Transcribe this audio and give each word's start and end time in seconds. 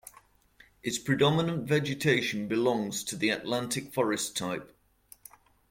Its 0.81 0.97
predominant 0.97 1.67
vegetation 1.69 2.47
belongs 2.47 3.03
to 3.03 3.15
the 3.15 3.29
Atlantic 3.29 3.93
Forest 3.93 4.35
type. 4.35 4.75